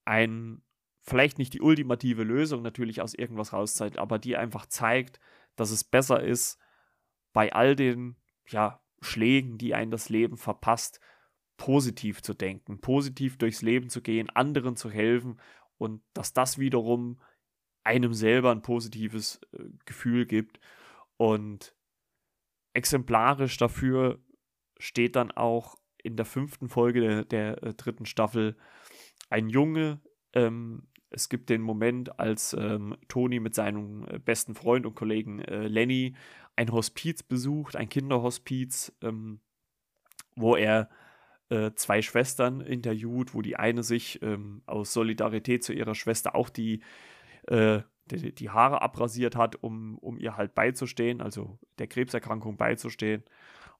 ein, 0.03 0.61
vielleicht 1.01 1.37
nicht 1.37 1.53
die 1.53 1.61
ultimative 1.61 2.23
Lösung 2.23 2.63
natürlich 2.63 3.01
aus 3.01 3.13
irgendwas 3.13 3.53
rauszeigt, 3.53 3.97
aber 3.97 4.19
die 4.19 4.35
einfach 4.35 4.65
zeigt, 4.65 5.19
dass 5.55 5.71
es 5.71 5.83
besser 5.83 6.21
ist, 6.21 6.59
bei 7.33 7.53
all 7.53 7.75
den, 7.75 8.17
ja, 8.47 8.81
Schlägen, 8.99 9.57
die 9.57 9.73
einen 9.73 9.91
das 9.91 10.09
Leben 10.09 10.37
verpasst, 10.37 10.99
positiv 11.57 12.21
zu 12.21 12.33
denken, 12.33 12.81
positiv 12.81 13.37
durchs 13.37 13.61
Leben 13.61 13.89
zu 13.89 14.01
gehen, 14.01 14.29
anderen 14.29 14.75
zu 14.75 14.89
helfen 14.89 15.39
und 15.77 16.03
dass 16.13 16.33
das 16.33 16.57
wiederum 16.57 17.21
einem 17.83 18.13
selber 18.13 18.51
ein 18.51 18.61
positives 18.61 19.39
äh, 19.53 19.65
Gefühl 19.85 20.25
gibt. 20.25 20.59
Und 21.17 21.75
exemplarisch 22.73 23.57
dafür 23.57 24.19
steht 24.77 25.15
dann 25.15 25.31
auch 25.31 25.80
in 26.03 26.15
der 26.15 26.25
fünften 26.25 26.69
Folge 26.69 27.01
der, 27.01 27.25
der 27.25 27.63
äh, 27.63 27.73
dritten 27.73 28.05
Staffel 28.05 28.55
ein 29.29 29.49
Junge. 29.49 29.99
Ähm, 30.33 30.83
es 31.09 31.29
gibt 31.29 31.49
den 31.49 31.61
Moment, 31.61 32.19
als 32.19 32.53
ähm, 32.53 32.95
Toni 33.07 33.39
mit 33.39 33.53
seinem 33.53 34.05
äh, 34.07 34.19
besten 34.19 34.55
Freund 34.55 34.85
und 34.85 34.95
Kollegen 34.95 35.39
äh, 35.39 35.67
Lenny 35.67 36.15
ein 36.55 36.71
Hospiz 36.71 37.23
besucht, 37.23 37.75
ein 37.75 37.89
Kinderhospiz, 37.89 38.93
ähm, 39.01 39.41
wo 40.35 40.55
er 40.55 40.89
äh, 41.49 41.71
zwei 41.75 42.01
Schwestern 42.01 42.61
interviewt, 42.61 43.33
wo 43.33 43.41
die 43.41 43.57
eine 43.57 43.83
sich 43.83 44.21
ähm, 44.21 44.61
aus 44.65 44.93
Solidarität 44.93 45.63
zu 45.63 45.73
ihrer 45.73 45.95
Schwester 45.95 46.35
auch 46.35 46.49
die 46.49 46.81
äh, 47.47 47.81
die, 48.05 48.33
die, 48.33 48.49
Haare 48.49 48.81
abrasiert 48.81 49.35
hat, 49.35 49.61
um, 49.63 49.97
um 49.99 50.17
ihr 50.17 50.37
halt 50.37 50.55
beizustehen, 50.55 51.21
also 51.21 51.59
der 51.79 51.87
Krebserkrankung 51.87 52.57
beizustehen. 52.57 53.23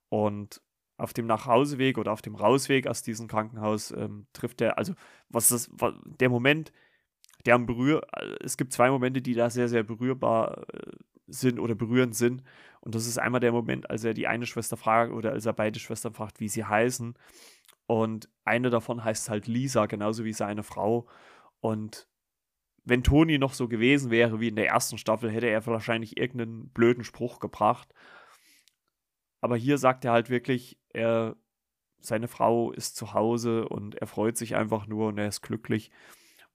Und 0.10 0.62
auf 1.02 1.14
dem 1.14 1.26
Nachhauseweg 1.26 1.98
oder 1.98 2.12
auf 2.12 2.22
dem 2.22 2.36
Rausweg 2.36 2.88
aus 2.88 3.02
diesem 3.02 3.28
Krankenhaus 3.28 3.92
ähm, 3.92 4.28
trifft 4.34 4.62
er, 4.62 4.78
also 4.78 4.94
was 5.30 5.50
das, 5.50 5.70
was, 5.74 5.94
der 6.20 6.30
Moment, 6.30 6.72
der 7.46 7.56
am 7.56 7.66
berühr, 7.66 8.04
äh, 8.14 8.36
es 8.42 8.56
gibt 8.56 8.72
zwei 8.72 8.90
Momente, 8.92 9.22
die 9.22 9.34
da 9.34 9.50
sehr, 9.50 9.68
sehr 9.68 9.84
berührbar 9.84 10.66
äh, 10.74 10.92
sind 11.28 11.60
oder 11.60 11.76
berührend 11.76 12.16
sind. 12.16 12.44
Und 12.82 12.96
das 12.96 13.08
ist 13.08 13.18
einmal 13.18 13.42
der 13.42 13.52
Moment, 13.52 13.90
als 13.90 14.04
er 14.04 14.14
die 14.14 14.28
eine 14.28 14.46
Schwester 14.46 14.78
fragt 14.78 15.12
oder 15.12 15.32
als 15.32 15.46
er 15.46 15.54
beide 15.54 15.80
Schwestern 15.80 16.14
fragt, 16.14 16.40
wie 16.40 16.50
sie 16.50 16.66
heißen. 16.66 17.16
Und 17.88 18.30
eine 18.46 18.70
davon 18.70 19.04
heißt 19.04 19.30
halt 19.30 19.48
Lisa, 19.48 19.86
genauso 19.88 20.24
wie 20.24 20.34
seine 20.34 20.64
Frau. 20.64 21.08
Und 21.62 22.08
wenn 22.84 23.04
Toni 23.04 23.38
noch 23.38 23.54
so 23.54 23.68
gewesen 23.68 24.12
wäre 24.12 24.40
wie 24.40 24.48
in 24.48 24.56
der 24.56 24.68
ersten 24.68 24.98
Staffel, 24.98 25.32
hätte 25.32 25.48
er 25.48 25.66
wahrscheinlich 25.66 26.18
irgendeinen 26.18 26.70
blöden 26.70 27.04
Spruch 27.04 27.40
gebracht. 27.40 27.94
Aber 29.42 29.58
hier 29.58 29.78
sagt 29.78 30.06
er 30.06 30.12
halt 30.12 30.30
wirklich, 30.30 30.80
er, 30.90 31.36
seine 32.00 32.28
Frau 32.28 32.72
ist 32.72 32.96
zu 32.96 33.14
Hause 33.14 33.68
und 33.68 33.96
er 33.96 34.08
freut 34.08 34.38
sich 34.38 34.56
einfach 34.56 34.88
nur 34.88 35.10
und 35.10 35.18
er 35.18 35.28
ist 35.28 35.42
glücklich, 35.42 35.92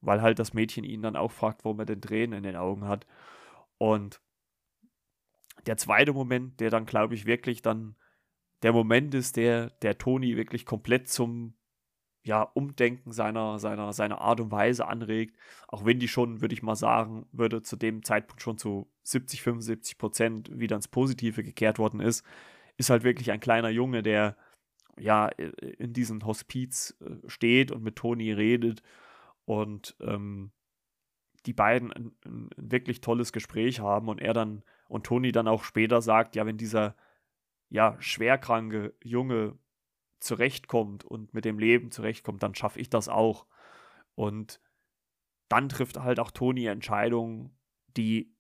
weil 0.01 0.23
halt 0.23 0.39
das 0.39 0.55
Mädchen 0.55 0.85
ihn 0.85 1.03
dann 1.03 1.17
auch 1.17 1.33
fragt, 1.33 1.65
warum 1.65 1.81
er 1.81 1.87
denn 1.87 2.01
Tränen 2.01 2.39
in 2.39 2.45
den 2.45 2.57
Augen 2.57 2.87
hat. 2.87 3.07
Und 3.79 4.21
der 5.67 5.77
zweite 5.77 6.13
Moment, 6.13 6.61
der 6.61 6.71
dann, 6.71 6.87
glaube 6.87 7.15
ich, 7.15 7.27
wirklich 7.27 7.61
dann 7.61 7.97
der 8.63 8.73
Moment 8.73 9.15
ist, 9.15 9.37
der, 9.37 9.71
der 9.83 9.99
Toni 9.99 10.37
wirklich 10.37 10.65
komplett 10.65 11.09
zum 11.09 11.55
ja, 12.23 12.43
Umdenken 12.43 13.13
seiner, 13.13 13.59
seiner, 13.59 13.93
seiner 13.93 14.21
Art 14.21 14.41
und 14.41 14.51
Weise 14.51 14.89
anregt, 14.89 15.37
auch 15.69 15.85
wenn 15.85 16.01
die 16.01 16.09
schon, 16.09 16.41
würde 16.41 16.55
ich 16.55 16.63
mal 16.63 16.75
sagen, 16.75 17.27
würde 17.31 17.63
zu 17.63 17.77
dem 17.77 18.03
Zeitpunkt 18.03 18.43
schon 18.43 18.59
zu 18.59 18.91
70, 19.05 19.43
75 19.43 19.99
Prozent 19.99 20.51
wieder 20.53 20.75
ins 20.75 20.89
Positive 20.89 21.45
gekehrt 21.45 21.79
worden 21.79 22.01
ist, 22.01 22.25
ist 22.77 22.91
halt 22.91 23.05
wirklich 23.05 23.31
ein 23.31 23.41
kleiner 23.41 23.71
Junge, 23.71 24.03
der 24.03 24.37
ja 24.99 25.29
in 25.29 25.93
diesem 25.93 26.25
Hospiz 26.25 26.97
äh, 27.01 27.29
steht 27.29 27.71
und 27.71 27.83
mit 27.83 27.97
Toni 27.97 28.33
redet 28.33 28.83
und 29.45 29.97
ähm, 30.01 30.53
die 31.45 31.53
beiden 31.53 31.93
ein, 31.93 32.17
ein, 32.25 32.51
wirklich 32.57 33.01
tolles 33.01 33.33
Gespräch 33.33 33.81
haben 33.81 34.09
und 34.09 34.21
er 34.21 34.33
dann 34.33 34.63
und 34.89 35.05
Toni 35.05 35.33
dann 35.33 35.49
auch 35.49 35.65
später 35.65 36.01
sagt, 36.01 36.37
ja, 36.37 36.47
wenn 36.47 36.57
dieser 36.57 36.97
ja 37.69 37.97
schwerkranke 38.01 38.95
Junge 39.03 39.59
zurechtkommt 40.21 41.05
und 41.05 41.35
mit 41.35 41.45
dem 41.45 41.59
Leben 41.59 41.91
zurechtkommt, 41.91 42.43
dann 42.43 42.55
schaffe 42.55 42.81
ich 42.81 42.89
das 42.89 43.09
auch. 43.09 43.47
Und 44.15 44.61
dann 45.49 45.69
trifft 45.69 45.99
halt 45.99 46.21
auch 46.21 46.31
Toni 46.31 46.67
Entscheidungen, 46.67 47.57
die 47.97 48.35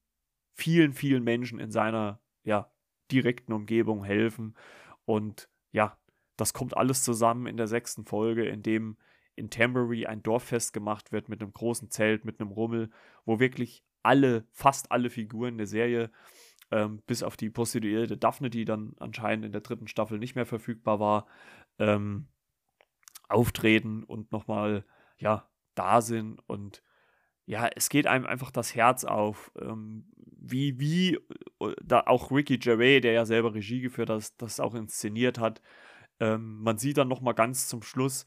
vielen, 0.54 0.92
vielen 0.92 1.24
Menschen 1.24 1.58
in 1.58 1.70
seiner 1.70 2.20
ja, 2.44 2.72
direkten 3.10 3.52
Umgebung 3.52 4.04
helfen. 4.04 4.56
Und 5.04 5.48
ja, 5.72 5.96
das 6.36 6.52
kommt 6.52 6.76
alles 6.76 7.02
zusammen 7.02 7.46
in 7.46 7.56
der 7.56 7.66
sechsten 7.66 8.04
Folge, 8.04 8.46
in 8.46 8.62
dem 8.62 8.96
in 9.36 9.50
Tambury 9.50 10.06
ein 10.06 10.22
Dorffest 10.22 10.72
gemacht 10.72 11.12
wird 11.12 11.28
mit 11.28 11.42
einem 11.42 11.52
großen 11.52 11.90
Zelt, 11.90 12.25
mit 12.25 12.40
einem 12.40 12.50
Rummel, 12.50 12.90
wo 13.25 13.38
wirklich 13.38 13.84
alle, 14.02 14.46
fast 14.52 14.90
alle 14.90 15.10
Figuren 15.10 15.58
der 15.58 15.66
Serie, 15.66 16.10
ähm, 16.70 17.02
bis 17.06 17.22
auf 17.22 17.36
die 17.36 17.50
Prostituierte 17.50 18.16
Daphne, 18.16 18.50
die 18.50 18.64
dann 18.64 18.94
anscheinend 18.98 19.44
in 19.44 19.52
der 19.52 19.60
dritten 19.60 19.88
Staffel 19.88 20.18
nicht 20.18 20.34
mehr 20.34 20.46
verfügbar 20.46 21.00
war, 21.00 21.26
ähm, 21.78 22.28
auftreten 23.28 24.04
und 24.04 24.32
nochmal, 24.32 24.84
ja, 25.18 25.48
da 25.75 26.00
sind 26.00 26.40
und 26.48 26.82
ja, 27.44 27.68
es 27.76 27.88
geht 27.88 28.06
einem 28.06 28.26
einfach 28.26 28.50
das 28.50 28.75
Herz 28.75 29.04
auf, 29.04 29.52
ähm, 29.60 30.06
wie, 30.16 30.80
wie, 30.80 31.18
da 31.82 32.00
auch 32.06 32.30
Ricky 32.30 32.58
Gervais, 32.58 33.00
der 33.00 33.12
ja 33.12 33.25
selber 33.25 33.54
Regie 33.54 33.80
geführt 33.80 34.11
hat, 34.11 34.32
das, 34.40 34.61
auch 34.61 34.75
inszeniert 34.75 35.38
hat. 35.38 35.62
Ähm, 36.20 36.61
man 36.62 36.78
sieht 36.78 36.99
dann 36.99 37.08
nochmal 37.08 37.35
ganz 37.35 37.68
zum 37.68 37.82
Schluss 37.82 38.25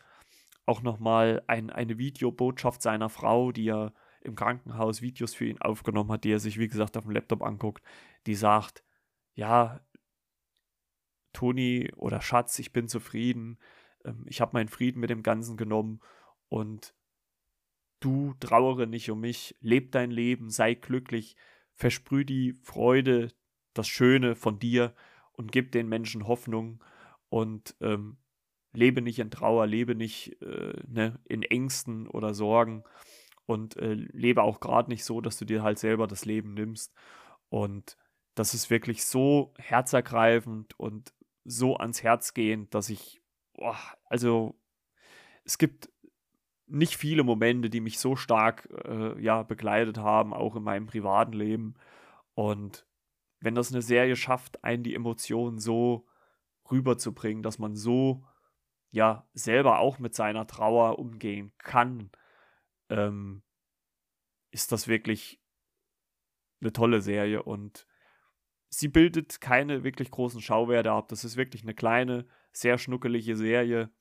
auch 0.65 0.81
nochmal 0.81 1.43
ein, 1.48 1.72
eine 1.72 1.98
Videobotschaft 1.98 2.81
seiner 2.81 3.10
Frau, 3.10 3.51
die 3.51 3.69
er 3.69 3.93
im 4.22 4.36
Krankenhaus 4.36 5.01
Videos 5.01 5.34
für 5.34 5.46
ihn 5.46 5.62
aufgenommen 5.62 6.12
hat, 6.12 6.24
die 6.24 6.31
er 6.31 6.39
sich, 6.39 6.60
wie 6.60 6.67
gesagt, 6.67 6.98
auf 6.98 7.05
dem 7.05 7.12
Laptop 7.12 7.41
anguckt, 7.41 7.84
die 8.27 8.36
sagt, 8.36 8.84
ja, 9.34 9.81
Toni 11.34 11.91
oder 11.96 12.22
Schatz, 12.22 12.60
ich 12.60 12.74
bin 12.74 12.88
zufrieden, 12.88 13.58
ähm, 14.05 14.25
ich 14.27 14.41
habe 14.41 14.51
meinen 14.53 14.67
Frieden 14.67 15.00
mit 15.00 15.10
dem 15.10 15.24
Ganzen 15.24 15.58
genommen 15.58 16.01
und 16.50 16.93
du 18.00 18.34
trauere 18.39 18.88
nicht 18.88 19.10
um 19.10 19.19
mich, 19.22 19.55
leb 19.62 19.91
dein 19.91 20.12
Leben, 20.12 20.50
sei 20.50 20.74
glücklich, 20.74 21.36
versprüh 21.79 22.25
die 22.25 22.59
Freude, 22.62 23.31
das 23.74 23.88
Schöne 23.88 24.36
von 24.36 24.59
dir 24.59 24.93
und 25.31 25.51
gib 25.51 25.71
den 25.71 25.88
Menschen 25.88 26.27
Hoffnung 26.27 26.83
und 27.29 27.75
ähm, 27.79 28.17
lebe 28.74 29.01
nicht 29.01 29.19
in 29.19 29.31
Trauer, 29.31 29.65
lebe 29.65 29.95
nicht 29.95 30.41
äh, 30.41 30.74
ne, 30.88 31.19
in 31.24 31.41
Ängsten 31.41 32.07
oder 32.07 32.33
Sorgen 32.33 32.83
und 33.45 33.77
äh, 33.77 33.93
lebe 33.93 34.43
auch 34.43 34.59
gerade 34.59 34.89
nicht 34.89 35.05
so, 35.05 35.21
dass 35.21 35.38
du 35.38 35.45
dir 35.45 35.63
halt 35.63 35.79
selber 35.79 36.05
das 36.05 36.25
Leben 36.25 36.53
nimmst. 36.53 36.93
Und 37.48 37.95
das 38.36 38.53
ist 38.53 38.69
wirklich 38.69 39.05
so 39.05 39.53
herzergreifend 39.57 40.77
und 40.77 41.13
so 41.45 41.77
ans 41.77 42.03
Herz 42.03 42.33
gehend, 42.33 42.75
dass 42.75 42.89
ich, 42.89 43.21
boah, 43.53 43.77
also 44.05 44.59
es 45.45 45.57
gibt 45.57 45.89
nicht 46.69 46.95
viele 46.95 47.23
Momente, 47.23 47.69
die 47.69 47.81
mich 47.81 47.99
so 47.99 48.15
stark 48.15 48.69
äh, 48.85 49.19
ja, 49.21 49.43
begleitet 49.43 49.97
haben, 49.97 50.33
auch 50.33 50.55
in 50.55 50.63
meinem 50.63 50.88
privaten 50.88 51.33
Leben. 51.33 51.75
Und 52.33 52.85
wenn 53.39 53.55
das 53.55 53.71
eine 53.71 53.81
Serie 53.81 54.15
schafft, 54.15 54.63
einen 54.63 54.83
die 54.83 54.95
Emotionen 54.95 55.59
so 55.59 56.07
rüberzubringen, 56.69 57.43
dass 57.43 57.59
man 57.59 57.75
so 57.75 58.25
ja 58.91 59.27
selber 59.33 59.79
auch 59.79 59.99
mit 59.99 60.15
seiner 60.15 60.47
Trauer 60.47 60.99
umgehen 60.99 61.51
kann, 61.57 62.11
ähm, 62.89 63.43
ist 64.51 64.71
das 64.71 64.88
wirklich 64.88 65.41
eine 66.61 66.73
tolle 66.73 67.01
Serie 67.01 67.43
und 67.43 67.88
sie 68.69 68.88
bildet 68.88 69.41
keine 69.41 69.83
wirklich 69.83 70.11
großen 70.11 70.41
Schauwerte 70.41 70.91
ab. 70.91 71.07
Das 71.07 71.23
ist 71.23 71.38
wirklich 71.38 71.63
eine 71.63 71.73
kleine, 71.73 72.27
sehr 72.51 72.77
schnuckelige 72.77 73.35
Serie, 73.35 73.91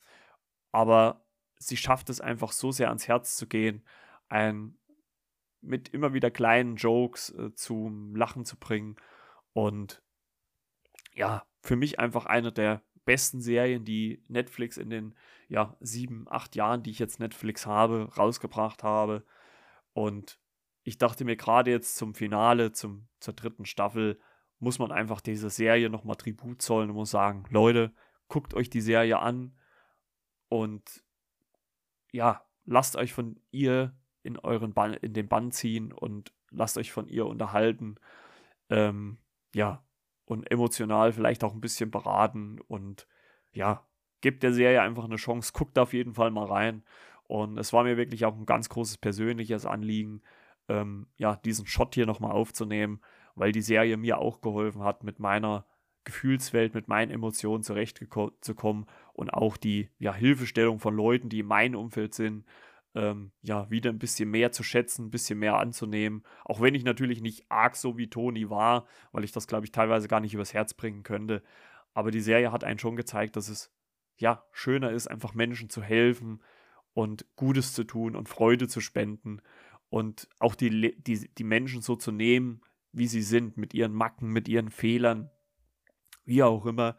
aber 0.72 1.27
sie 1.58 1.76
schafft 1.76 2.10
es 2.10 2.20
einfach 2.20 2.52
so 2.52 2.72
sehr 2.72 2.88
ans 2.88 3.08
Herz 3.08 3.36
zu 3.36 3.46
gehen, 3.46 3.84
ein 4.28 4.76
mit 5.60 5.88
immer 5.88 6.14
wieder 6.14 6.30
kleinen 6.30 6.76
Jokes 6.76 7.30
äh, 7.30 7.52
zum 7.54 8.14
Lachen 8.14 8.44
zu 8.44 8.56
bringen 8.56 8.96
und 9.52 10.02
ja, 11.14 11.44
für 11.62 11.74
mich 11.74 11.98
einfach 11.98 12.26
eine 12.26 12.52
der 12.52 12.82
besten 13.04 13.40
Serien, 13.40 13.84
die 13.84 14.22
Netflix 14.28 14.76
in 14.76 14.90
den 14.90 15.14
ja, 15.48 15.76
sieben, 15.80 16.26
acht 16.28 16.54
Jahren, 16.54 16.82
die 16.82 16.90
ich 16.90 16.98
jetzt 16.98 17.18
Netflix 17.20 17.66
habe, 17.66 18.12
rausgebracht 18.16 18.82
habe. 18.82 19.24
Und 19.94 20.38
ich 20.84 20.98
dachte 20.98 21.24
mir 21.24 21.36
gerade 21.36 21.70
jetzt 21.70 21.96
zum 21.96 22.14
Finale, 22.14 22.72
zum, 22.72 23.08
zur 23.18 23.34
dritten 23.34 23.64
Staffel, 23.64 24.20
muss 24.58 24.78
man 24.78 24.92
einfach 24.92 25.20
dieser 25.20 25.50
Serie 25.50 25.88
nochmal 25.88 26.16
Tribut 26.16 26.60
zollen 26.60 26.90
und 26.90 26.96
muss 26.96 27.10
sagen, 27.10 27.44
Leute, 27.50 27.94
guckt 28.28 28.54
euch 28.54 28.68
die 28.68 28.80
Serie 28.80 29.18
an 29.18 29.56
und 30.48 31.02
ja, 32.12 32.44
lasst 32.64 32.96
euch 32.96 33.12
von 33.12 33.40
ihr 33.50 33.94
in 34.22 34.38
euren 34.38 34.74
Bann, 34.74 34.94
in 34.94 35.12
den 35.12 35.28
Bann 35.28 35.50
ziehen 35.50 35.92
und 35.92 36.32
lasst 36.50 36.78
euch 36.78 36.92
von 36.92 37.08
ihr 37.08 37.26
unterhalten. 37.26 37.96
Ähm, 38.70 39.18
ja, 39.54 39.82
und 40.24 40.50
emotional 40.50 41.12
vielleicht 41.12 41.42
auch 41.44 41.54
ein 41.54 41.60
bisschen 41.60 41.90
beraten 41.90 42.60
und 42.68 43.06
ja, 43.52 43.86
gebt 44.20 44.42
der 44.42 44.52
Serie 44.52 44.82
einfach 44.82 45.04
eine 45.04 45.16
Chance, 45.16 45.52
guckt 45.54 45.78
auf 45.78 45.92
jeden 45.92 46.14
Fall 46.14 46.30
mal 46.30 46.46
rein. 46.46 46.84
Und 47.24 47.58
es 47.58 47.72
war 47.72 47.84
mir 47.84 47.96
wirklich 47.96 48.24
auch 48.24 48.36
ein 48.36 48.46
ganz 48.46 48.68
großes 48.68 48.98
persönliches 48.98 49.66
Anliegen, 49.66 50.22
ähm, 50.68 51.06
ja, 51.16 51.36
diesen 51.36 51.66
Shot 51.66 51.94
hier 51.94 52.06
nochmal 52.06 52.32
aufzunehmen, 52.32 53.00
weil 53.34 53.52
die 53.52 53.62
Serie 53.62 53.96
mir 53.96 54.18
auch 54.18 54.40
geholfen 54.40 54.82
hat, 54.82 55.04
mit 55.04 55.18
meiner 55.18 55.66
Gefühlswelt, 56.04 56.74
mit 56.74 56.88
meinen 56.88 57.10
Emotionen 57.10 57.62
zurechtzukommen 57.62 58.86
und 59.18 59.30
auch 59.30 59.56
die 59.56 59.90
ja, 59.98 60.14
Hilfestellung 60.14 60.78
von 60.78 60.94
Leuten, 60.94 61.28
die 61.28 61.40
in 61.40 61.46
meinem 61.46 61.75
Umfeld 61.75 62.14
sind, 62.14 62.44
ähm, 62.94 63.32
ja, 63.42 63.68
wieder 63.68 63.90
ein 63.90 63.98
bisschen 63.98 64.30
mehr 64.30 64.52
zu 64.52 64.62
schätzen, 64.62 65.06
ein 65.06 65.10
bisschen 65.10 65.40
mehr 65.40 65.58
anzunehmen. 65.58 66.22
Auch 66.44 66.60
wenn 66.60 66.76
ich 66.76 66.84
natürlich 66.84 67.20
nicht 67.20 67.50
arg 67.50 67.75
so 67.75 67.98
wie 67.98 68.08
Toni 68.08 68.48
war, 68.48 68.87
weil 69.10 69.25
ich 69.25 69.32
das, 69.32 69.48
glaube 69.48 69.66
ich, 69.66 69.72
teilweise 69.72 70.06
gar 70.06 70.20
nicht 70.20 70.34
übers 70.34 70.54
Herz 70.54 70.72
bringen 70.72 71.02
könnte. 71.02 71.42
Aber 71.94 72.12
die 72.12 72.20
Serie 72.20 72.52
hat 72.52 72.62
einen 72.62 72.78
schon 72.78 72.94
gezeigt, 72.94 73.34
dass 73.34 73.48
es 73.48 73.72
ja 74.18 74.44
schöner 74.52 74.92
ist, 74.92 75.08
einfach 75.08 75.34
Menschen 75.34 75.68
zu 75.68 75.82
helfen 75.82 76.40
und 76.94 77.26
Gutes 77.34 77.75
zu 77.75 77.82
tun 77.82 78.14
und 78.14 78.28
Freude 78.28 78.68
zu 78.68 78.80
spenden 78.80 79.42
und 79.90 80.28
auch 80.38 80.54
die, 80.54 80.94
die, 80.96 81.28
die 81.28 81.44
Menschen 81.44 81.82
so 81.82 81.96
zu 81.96 82.12
nehmen, 82.12 82.60
wie 82.92 83.08
sie 83.08 83.22
sind, 83.22 83.56
mit 83.56 83.75
ihren 83.75 83.92
Macken, 83.92 84.28
mit 84.28 84.46
ihren 84.46 84.70
Fehlern, 84.70 85.28
wie 86.25 86.44
auch 86.44 86.66
immer. 86.66 86.96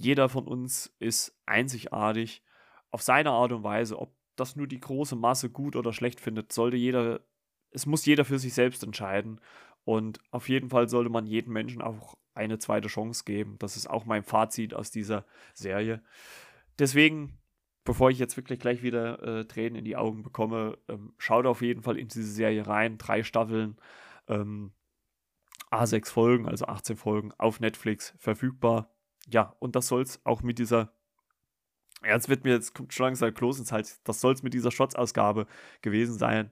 Jeder 0.00 0.30
von 0.30 0.48
uns 0.48 0.94
ist 0.98 1.38
einzigartig 1.44 2.42
auf 2.90 3.02
seine 3.02 3.32
Art 3.32 3.52
und 3.52 3.64
Weise. 3.64 3.98
Ob 3.98 4.16
das 4.34 4.56
nur 4.56 4.66
die 4.66 4.80
große 4.80 5.14
Masse 5.14 5.50
gut 5.50 5.76
oder 5.76 5.92
schlecht 5.92 6.20
findet, 6.20 6.54
sollte 6.54 6.78
jeder, 6.78 7.20
es 7.70 7.84
muss 7.84 8.06
jeder 8.06 8.24
für 8.24 8.38
sich 8.38 8.54
selbst 8.54 8.82
entscheiden. 8.82 9.42
Und 9.84 10.18
auf 10.30 10.48
jeden 10.48 10.70
Fall 10.70 10.88
sollte 10.88 11.10
man 11.10 11.26
jedem 11.26 11.52
Menschen 11.52 11.82
auch 11.82 12.16
eine 12.32 12.58
zweite 12.58 12.88
Chance 12.88 13.24
geben. 13.26 13.56
Das 13.58 13.76
ist 13.76 13.90
auch 13.90 14.06
mein 14.06 14.22
Fazit 14.22 14.72
aus 14.72 14.90
dieser 14.90 15.26
Serie. 15.52 16.02
Deswegen, 16.78 17.38
bevor 17.84 18.08
ich 18.08 18.18
jetzt 18.18 18.38
wirklich 18.38 18.58
gleich 18.58 18.82
wieder 18.82 19.22
äh, 19.22 19.44
Tränen 19.44 19.76
in 19.76 19.84
die 19.84 19.96
Augen 19.96 20.22
bekomme, 20.22 20.78
ähm, 20.88 21.12
schaut 21.18 21.44
auf 21.44 21.60
jeden 21.60 21.82
Fall 21.82 21.98
in 21.98 22.08
diese 22.08 22.24
Serie 22.24 22.66
rein. 22.66 22.96
Drei 22.96 23.22
Staffeln, 23.22 23.76
ähm, 24.28 24.72
A6 25.70 26.10
Folgen, 26.10 26.48
also 26.48 26.64
18 26.64 26.96
Folgen 26.96 27.32
auf 27.36 27.60
Netflix 27.60 28.14
verfügbar. 28.16 28.90
Ja, 29.28 29.54
und 29.58 29.76
das 29.76 29.88
soll 29.88 30.02
es 30.02 30.20
auch 30.24 30.42
mit 30.42 30.58
dieser 30.58 30.92
ja, 32.02 32.14
jetzt 32.14 32.28
wird 32.28 32.44
mir 32.44 32.52
jetzt 32.54 32.74
kommt 32.74 32.94
schon 32.94 33.04
langsam 33.06 33.32
Kloß 33.34 33.58
ins 33.58 33.72
Hals. 33.72 34.00
Das 34.04 34.20
soll 34.20 34.32
es 34.32 34.42
mit 34.42 34.54
dieser 34.54 34.70
Shots-Ausgabe 34.70 35.46
gewesen 35.82 36.18
sein. 36.18 36.50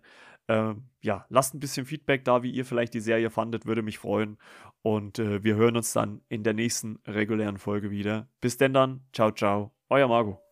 Ähm, 0.49 0.85
ja, 1.03 1.27
lasst 1.29 1.55
ein 1.55 1.61
bisschen 1.61 1.87
Feedback 1.87 2.25
da, 2.25 2.43
wie 2.43 2.51
ihr 2.51 2.65
vielleicht 2.65 2.95
die 2.95 3.01
Serie 3.01 3.31
fandet, 3.31 3.67
würde 3.67 3.83
mich 3.83 3.99
freuen. 3.99 4.39
Und 4.83 5.19
äh, 5.19 5.45
wir 5.45 5.57
hören 5.57 5.77
uns 5.77 5.93
dann 5.93 6.23
in 6.29 6.43
der 6.43 6.55
nächsten 6.55 6.99
regulären 7.07 7.59
Folge 7.59 7.91
wieder. 7.91 8.29
Bis 8.41 8.57
denn 8.57 8.73
dann, 8.73 9.03
ciao, 9.13 9.31
ciao, 9.31 9.73
euer 9.89 10.09
Margot. 10.09 10.48